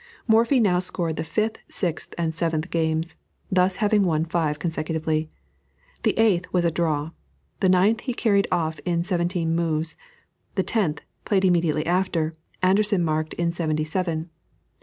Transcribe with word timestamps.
Morphy 0.27 0.59
now 0.59 0.79
scored 0.79 1.15
the 1.15 1.23
fifth, 1.23 1.59
sixth, 1.69 2.15
and 2.17 2.33
seventh 2.33 2.71
games, 2.71 3.19
thus 3.51 3.75
having 3.75 4.01
won 4.03 4.25
five 4.25 4.57
consecutively. 4.57 5.29
The 6.01 6.17
eighth 6.17 6.51
was 6.51 6.65
a 6.65 6.71
draw; 6.71 7.11
the 7.59 7.69
ninth 7.69 7.99
he 8.01 8.15
carried 8.15 8.47
off 8.51 8.79
in 8.79 9.03
seventeen 9.03 9.53
moves; 9.55 9.95
the 10.55 10.63
tenth, 10.63 11.01
played 11.23 11.45
immediately 11.45 11.85
after, 11.85 12.33
Anderssen 12.63 13.03
marked 13.03 13.35
in 13.35 13.51
seventy 13.51 13.83
seven. 13.83 14.31